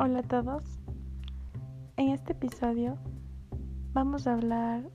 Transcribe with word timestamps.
Hola 0.00 0.20
a 0.20 0.22
todos. 0.22 0.62
En 1.96 2.10
este 2.10 2.30
episodio 2.30 2.96
vamos 3.94 4.28
a 4.28 4.34
hablar 4.34 4.88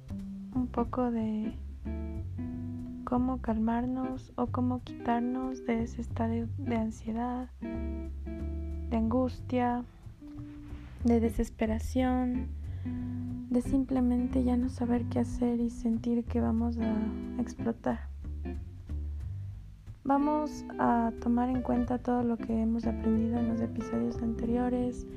un 0.55 0.67
poco 0.67 1.11
de 1.11 1.57
cómo 3.03 3.41
calmarnos 3.41 4.31
o 4.37 4.47
cómo 4.47 4.81
quitarnos 4.81 5.65
de 5.65 5.83
ese 5.83 5.99
estado 5.99 6.47
de 6.57 6.75
ansiedad, 6.77 7.49
de 7.59 8.95
angustia, 8.95 9.83
de 11.03 11.19
desesperación, 11.19 12.47
de 13.49 13.61
simplemente 13.61 14.45
ya 14.45 14.55
no 14.55 14.69
saber 14.69 15.03
qué 15.09 15.19
hacer 15.19 15.59
y 15.59 15.69
sentir 15.69 16.23
que 16.23 16.39
vamos 16.39 16.77
a 16.77 17.41
explotar. 17.41 18.12
Vamos 20.05 20.65
a 20.79 21.13
tomar 21.21 21.47
en 21.47 21.61
cuenta 21.61 21.97
todo 21.97 22.23
lo 22.23 22.35
que 22.35 22.61
hemos 22.61 22.85
aprendido 22.85 23.39
en 23.39 23.47
los 23.47 23.61
episodios 23.61 24.21
anteriores, 24.21 25.07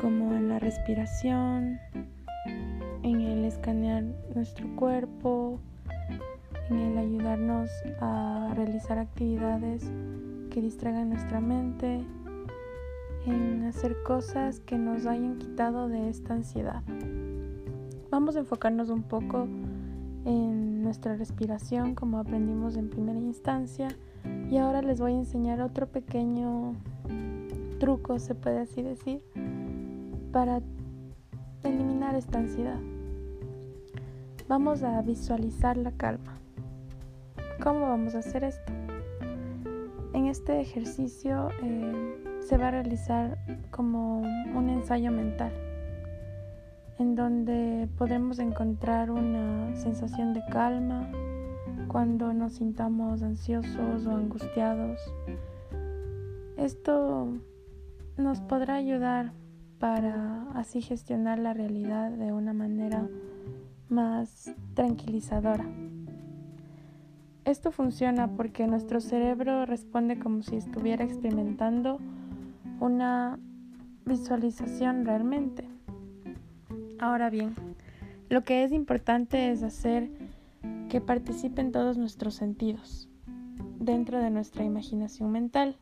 como 0.00 0.32
en 0.32 0.48
la 0.48 0.60
respiración, 0.60 1.80
en 3.02 3.20
el 3.20 3.44
escanear 3.44 4.04
nuestro 4.32 4.68
cuerpo, 4.76 5.58
en 6.68 6.78
el 6.78 6.98
ayudarnos 6.98 7.68
a 8.00 8.52
realizar 8.54 8.96
actividades 8.96 9.90
que 10.50 10.62
distraigan 10.62 11.08
nuestra 11.08 11.40
mente, 11.40 12.00
en 13.26 13.64
hacer 13.64 13.96
cosas 14.04 14.60
que 14.60 14.78
nos 14.78 15.04
hayan 15.06 15.36
quitado 15.38 15.88
de 15.88 16.10
esta 16.10 16.34
ansiedad. 16.34 16.84
Vamos 18.08 18.36
a 18.36 18.38
enfocarnos 18.38 18.88
un 18.88 19.02
poco 19.02 19.48
en 20.24 20.69
nuestra 20.90 21.14
respiración 21.14 21.94
como 21.94 22.18
aprendimos 22.18 22.74
en 22.74 22.90
primera 22.90 23.20
instancia 23.20 23.96
y 24.50 24.56
ahora 24.56 24.82
les 24.82 24.98
voy 24.98 25.12
a 25.12 25.18
enseñar 25.18 25.60
otro 25.60 25.86
pequeño 25.86 26.74
truco, 27.78 28.18
se 28.18 28.34
puede 28.34 28.58
así 28.58 28.82
decir, 28.82 29.22
para 30.32 30.60
eliminar 31.62 32.16
esta 32.16 32.40
ansiedad. 32.40 32.80
Vamos 34.48 34.82
a 34.82 35.00
visualizar 35.02 35.76
la 35.76 35.92
calma. 35.92 36.40
¿Cómo 37.62 37.82
vamos 37.82 38.16
a 38.16 38.18
hacer 38.18 38.42
esto? 38.42 38.72
En 40.12 40.26
este 40.26 40.60
ejercicio 40.60 41.50
eh, 41.62 42.40
se 42.40 42.56
va 42.56 42.66
a 42.66 42.70
realizar 42.72 43.38
como 43.70 44.22
un 44.56 44.68
ensayo 44.68 45.12
mental 45.12 45.52
en 47.00 47.14
donde 47.14 47.88
podemos 47.96 48.38
encontrar 48.38 49.10
una 49.10 49.74
sensación 49.74 50.34
de 50.34 50.44
calma 50.50 51.10
cuando 51.88 52.34
nos 52.34 52.52
sintamos 52.54 53.22
ansiosos 53.22 54.06
o 54.06 54.10
angustiados. 54.10 55.00
Esto 56.58 57.28
nos 58.18 58.42
podrá 58.42 58.74
ayudar 58.74 59.32
para 59.78 60.42
así 60.54 60.82
gestionar 60.82 61.38
la 61.38 61.54
realidad 61.54 62.10
de 62.10 62.34
una 62.34 62.52
manera 62.52 63.08
más 63.88 64.54
tranquilizadora. 64.74 65.64
Esto 67.46 67.72
funciona 67.72 68.28
porque 68.36 68.66
nuestro 68.66 69.00
cerebro 69.00 69.64
responde 69.64 70.18
como 70.18 70.42
si 70.42 70.56
estuviera 70.56 71.02
experimentando 71.02 71.98
una 72.78 73.38
visualización 74.04 75.06
realmente. 75.06 75.69
Ahora 77.00 77.30
bien, 77.30 77.54
lo 78.28 78.44
que 78.44 78.62
es 78.62 78.72
importante 78.72 79.50
es 79.50 79.62
hacer 79.62 80.10
que 80.90 81.00
participen 81.00 81.72
todos 81.72 81.96
nuestros 81.96 82.34
sentidos 82.34 83.08
dentro 83.78 84.18
de 84.18 84.28
nuestra 84.28 84.64
imaginación 84.64 85.32
mental, 85.32 85.78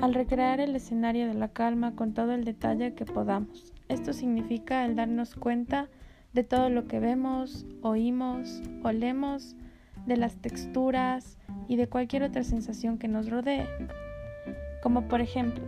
al 0.00 0.14
recrear 0.14 0.58
el 0.58 0.74
escenario 0.74 1.28
de 1.28 1.34
la 1.34 1.46
calma 1.46 1.94
con 1.94 2.12
todo 2.12 2.32
el 2.32 2.44
detalle 2.44 2.94
que 2.94 3.04
podamos. 3.04 3.72
Esto 3.88 4.12
significa 4.12 4.84
el 4.84 4.96
darnos 4.96 5.36
cuenta 5.36 5.88
de 6.32 6.42
todo 6.42 6.70
lo 6.70 6.88
que 6.88 6.98
vemos, 6.98 7.64
oímos, 7.82 8.62
olemos, 8.82 9.54
de 10.06 10.16
las 10.16 10.34
texturas 10.38 11.38
y 11.68 11.76
de 11.76 11.86
cualquier 11.86 12.24
otra 12.24 12.42
sensación 12.42 12.98
que 12.98 13.06
nos 13.06 13.30
rodee. 13.30 13.68
Como 14.82 15.06
por 15.06 15.20
ejemplo, 15.20 15.62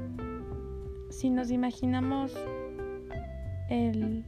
si 1.10 1.30
nos 1.30 1.52
imaginamos 1.52 2.36
el 3.68 4.24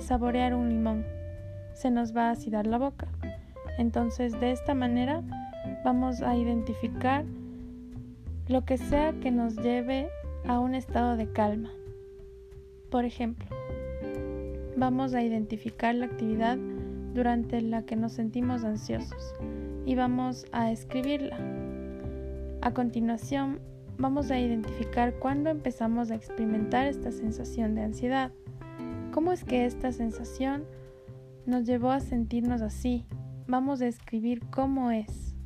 saborear 0.00 0.54
un 0.54 0.68
limón. 0.68 1.04
Se 1.74 1.90
nos 1.90 2.16
va 2.16 2.28
a 2.28 2.32
acidar 2.32 2.66
la 2.66 2.78
boca. 2.78 3.08
Entonces 3.78 4.38
de 4.40 4.52
esta 4.52 4.74
manera 4.74 5.22
vamos 5.84 6.22
a 6.22 6.36
identificar 6.36 7.24
lo 8.48 8.64
que 8.64 8.76
sea 8.76 9.12
que 9.20 9.30
nos 9.30 9.56
lleve 9.56 10.08
a 10.46 10.58
un 10.58 10.74
estado 10.74 11.16
de 11.16 11.30
calma. 11.32 11.70
Por 12.90 13.04
ejemplo, 13.04 13.46
vamos 14.76 15.14
a 15.14 15.22
identificar 15.22 15.94
la 15.94 16.06
actividad 16.06 16.58
durante 17.14 17.60
la 17.60 17.82
que 17.82 17.96
nos 17.96 18.12
sentimos 18.12 18.64
ansiosos 18.64 19.34
y 19.86 19.94
vamos 19.94 20.46
a 20.52 20.70
escribirla. 20.70 21.38
A 22.60 22.72
continuación, 22.72 23.60
vamos 23.98 24.30
a 24.30 24.38
identificar 24.38 25.14
cuándo 25.14 25.50
empezamos 25.50 26.10
a 26.10 26.14
experimentar 26.14 26.86
esta 26.86 27.12
sensación 27.12 27.74
de 27.74 27.82
ansiedad. 27.82 28.32
¿Cómo 29.12 29.30
es 29.30 29.44
que 29.44 29.66
esta 29.66 29.92
sensación 29.92 30.64
nos 31.44 31.66
llevó 31.66 31.90
a 31.90 32.00
sentirnos 32.00 32.62
así? 32.62 33.04
Vamos 33.46 33.82
a 33.82 33.86
escribir 33.86 34.40
cómo 34.48 34.90
es. 34.90 35.36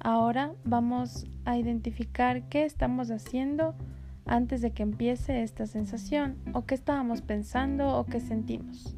Ahora 0.00 0.54
vamos 0.64 1.26
a 1.44 1.58
identificar 1.58 2.48
qué 2.48 2.64
estamos 2.64 3.10
haciendo 3.10 3.74
antes 4.24 4.62
de 4.62 4.70
que 4.70 4.82
empiece 4.82 5.42
esta 5.42 5.66
sensación 5.66 6.38
o 6.54 6.64
qué 6.64 6.74
estábamos 6.74 7.20
pensando 7.20 7.94
o 7.94 8.06
qué 8.06 8.20
sentimos. 8.20 8.96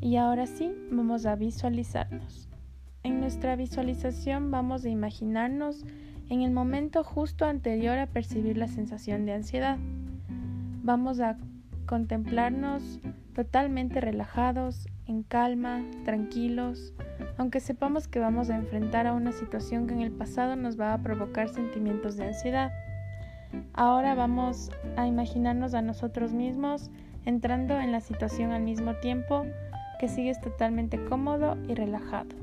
Y 0.00 0.16
ahora 0.16 0.46
sí, 0.46 0.72
vamos 0.90 1.26
a 1.26 1.36
visualizarnos. 1.36 2.48
En 3.02 3.20
nuestra 3.20 3.56
visualización 3.56 4.50
vamos 4.50 4.86
a 4.86 4.88
imaginarnos 4.88 5.84
en 6.30 6.40
el 6.40 6.50
momento 6.50 7.04
justo 7.04 7.44
anterior 7.44 7.98
a 7.98 8.06
percibir 8.06 8.56
la 8.56 8.68
sensación 8.68 9.26
de 9.26 9.34
ansiedad. 9.34 9.76
Vamos 10.82 11.20
a 11.20 11.36
contemplarnos 11.90 13.00
totalmente 13.34 14.00
relajados, 14.00 14.86
en 15.08 15.24
calma, 15.24 15.82
tranquilos, 16.04 16.94
aunque 17.36 17.58
sepamos 17.58 18.06
que 18.06 18.20
vamos 18.20 18.48
a 18.48 18.54
enfrentar 18.54 19.08
a 19.08 19.12
una 19.12 19.32
situación 19.32 19.88
que 19.88 19.94
en 19.94 20.00
el 20.00 20.12
pasado 20.12 20.54
nos 20.54 20.78
va 20.78 20.94
a 20.94 21.02
provocar 21.02 21.48
sentimientos 21.48 22.16
de 22.16 22.26
ansiedad. 22.26 22.70
Ahora 23.72 24.14
vamos 24.14 24.70
a 24.96 25.08
imaginarnos 25.08 25.74
a 25.74 25.82
nosotros 25.82 26.32
mismos 26.32 26.92
entrando 27.24 27.80
en 27.80 27.90
la 27.90 28.00
situación 28.00 28.52
al 28.52 28.62
mismo 28.62 28.94
tiempo 29.00 29.44
que 29.98 30.06
sigues 30.06 30.40
totalmente 30.40 31.04
cómodo 31.06 31.56
y 31.66 31.74
relajado. 31.74 32.36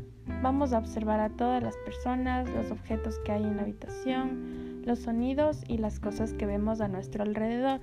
Vamos 0.43 0.73
a 0.73 0.79
observar 0.79 1.21
a 1.21 1.29
todas 1.29 1.63
las 1.63 1.77
personas, 1.85 2.49
los 2.49 2.69
objetos 2.69 3.17
que 3.19 3.31
hay 3.31 3.43
en 3.43 3.55
la 3.55 3.61
habitación, 3.61 4.81
los 4.83 4.99
sonidos 4.99 5.63
y 5.69 5.77
las 5.77 6.01
cosas 6.01 6.33
que 6.33 6.45
vemos 6.45 6.81
a 6.81 6.89
nuestro 6.89 7.23
alrededor 7.23 7.79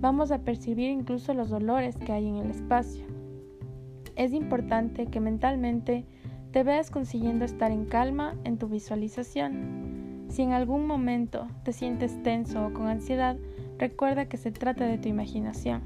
vamos 0.00 0.30
a 0.30 0.38
percibir 0.38 0.90
incluso 0.90 1.34
los 1.34 1.50
dolores 1.50 1.96
que 1.96 2.12
hay 2.12 2.26
en 2.26 2.36
el 2.36 2.50
espacio. 2.50 3.04
Es 4.16 4.32
importante 4.32 5.06
que 5.06 5.20
mentalmente 5.20 6.04
te 6.52 6.62
veas 6.62 6.90
consiguiendo 6.90 7.44
estar 7.44 7.70
en 7.70 7.84
calma 7.84 8.34
en 8.44 8.58
tu 8.58 8.68
visualización. 8.68 10.26
Si 10.28 10.42
en 10.42 10.52
algún 10.52 10.86
momento 10.86 11.46
te 11.62 11.72
sientes 11.72 12.22
tenso 12.22 12.66
o 12.66 12.72
con 12.72 12.86
ansiedad, 12.86 13.36
recuerda 13.78 14.26
que 14.26 14.36
se 14.36 14.50
trata 14.50 14.86
de 14.86 14.98
tu 14.98 15.08
imaginación. 15.08 15.82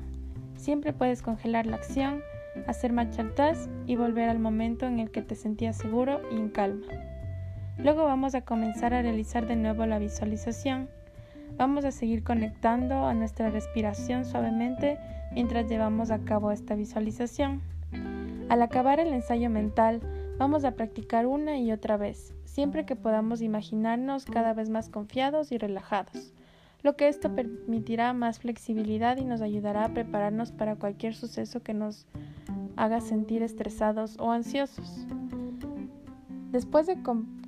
Siempre 0.57 0.93
puedes 0.93 1.23
congelar 1.23 1.67
la 1.67 1.77
acción, 1.77 2.21
hacer 2.67 2.93
marcha 2.93 3.23
atrás 3.23 3.69
y 3.87 3.97
volver 3.97 4.29
al 4.29 4.39
momento 4.39 4.87
en 4.87 4.99
el 4.99 5.11
que 5.11 5.23
te 5.23 5.35
sentías 5.35 5.77
seguro 5.77 6.21
y 6.31 6.37
en 6.37 6.49
calma. 6.49 6.87
Luego 7.79 8.05
vamos 8.05 8.35
a 8.35 8.43
comenzar 8.43 8.95
a 8.95 9.03
realizar 9.03 9.47
de 9.47 9.57
nuevo 9.57 9.87
la 9.87 9.99
visualización. 9.99 10.89
Vamos 11.57 11.85
a 11.85 11.93
seguir 11.93 12.25
conectando 12.25 13.07
a 13.07 13.15
nuestra 13.15 13.51
respiración 13.51 14.25
suavemente 14.25 14.99
mientras 15.33 15.69
llevamos 15.69 16.11
a 16.11 16.19
cabo 16.21 16.51
esta 16.51 16.75
visualización. 16.75 17.63
Al 18.49 18.63
acabar 18.63 19.01
el 19.01 19.13
ensayo 19.13 19.49
mental, 19.51 20.01
vamos 20.39 20.65
a 20.65 20.73
practicar 20.73 21.27
una 21.27 21.59
y 21.59 21.73
otra 21.73 21.97
vez, 21.97 22.35
siempre 22.45 22.85
que 22.85 22.97
podamos 22.97 23.43
imaginarnos 23.43 24.25
cada 24.25 24.55
vez 24.55 24.69
más 24.71 24.89
confiados 24.89 25.53
y 25.53 25.59
relajados, 25.59 26.35
lo 26.83 26.97
que 26.97 27.09
esto 27.09 27.35
permitirá 27.35 28.13
más 28.13 28.41
flexibilidad 28.41 29.17
y 29.17 29.25
nos 29.25 29.41
ayudará 29.41 29.85
a 29.85 29.95
prepararnos 29.95 30.53
para 30.53 30.77
cualquier 30.77 31.15
suceso 31.15 31.63
que 31.63 31.75
nos 31.75 32.07
haga 32.77 33.01
sentir 33.01 33.43
estresados 33.43 34.17
o 34.19 34.33
ansiosos. 34.33 35.07
Después 36.51 36.87
de 36.87 37.03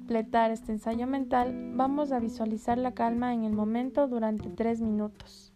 completar 0.05 0.51
este 0.51 0.71
ensayo 0.71 1.06
mental, 1.06 1.73
vamos 1.77 2.12
a 2.12 2.21
visualizar 2.21 2.77
la 2.77 2.93
calma 2.93 3.33
en 3.33 3.45
el 3.45 3.55
momento 3.55 4.06
durante 4.06 4.51
tres 4.51 4.83
minutos. 4.83 5.51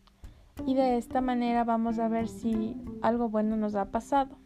Y 0.67 0.73
de 0.73 0.97
esta 0.97 1.21
manera 1.21 1.65
vamos 1.65 1.99
a 1.99 2.09
ver 2.09 2.29
si 2.29 2.75
algo 3.03 3.29
bueno 3.29 3.59
nos 3.59 3.75
ha 3.75 3.91
pasado. 3.91 4.39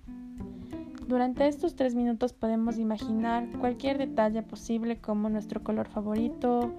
Durante 1.07 1.47
estos 1.47 1.77
tres 1.77 1.95
minutos 1.95 2.33
podemos 2.33 2.79
imaginar 2.79 3.47
cualquier 3.61 3.97
detalle 3.97 4.43
posible 4.43 4.99
como 4.99 5.29
nuestro 5.29 5.63
color 5.63 5.87
favorito, 5.87 6.73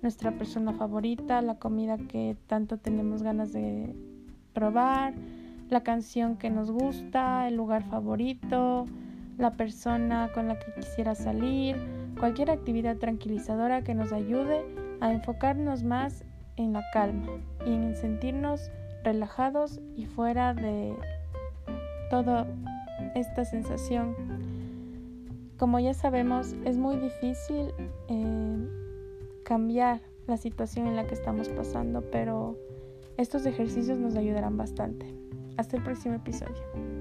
nuestra 0.00 0.38
persona 0.38 0.72
favorita, 0.72 1.42
la 1.42 1.56
comida 1.56 1.98
que 1.98 2.36
tanto 2.46 2.76
tenemos 2.76 3.24
ganas 3.24 3.52
de 3.52 3.92
probar, 4.52 5.14
la 5.68 5.82
canción 5.82 6.36
que 6.36 6.48
nos 6.48 6.70
gusta, 6.70 7.48
el 7.48 7.56
lugar 7.56 7.82
favorito, 7.82 8.86
la 9.38 9.52
persona 9.52 10.30
con 10.34 10.48
la 10.48 10.58
que 10.58 10.72
quisiera 10.74 11.14
salir, 11.14 11.76
cualquier 12.18 12.50
actividad 12.50 12.96
tranquilizadora 12.96 13.82
que 13.82 13.94
nos 13.94 14.12
ayude 14.12 14.64
a 15.00 15.12
enfocarnos 15.12 15.84
más 15.84 16.24
en 16.56 16.72
la 16.72 16.82
calma 16.92 17.28
y 17.64 17.72
en 17.72 17.94
sentirnos 17.94 18.70
relajados 19.04 19.80
y 19.96 20.06
fuera 20.06 20.54
de 20.54 20.94
toda 22.10 22.46
esta 23.14 23.44
sensación. 23.44 24.14
Como 25.56 25.78
ya 25.78 25.94
sabemos, 25.94 26.54
es 26.64 26.76
muy 26.76 26.96
difícil 26.96 27.72
eh, 28.08 28.68
cambiar 29.44 30.00
la 30.26 30.36
situación 30.36 30.88
en 30.88 30.96
la 30.96 31.06
que 31.06 31.14
estamos 31.14 31.48
pasando, 31.48 32.02
pero 32.10 32.56
estos 33.16 33.46
ejercicios 33.46 33.98
nos 33.98 34.14
ayudarán 34.16 34.56
bastante. 34.56 35.06
Hasta 35.56 35.76
el 35.76 35.82
próximo 35.82 36.14
episodio. 36.14 36.97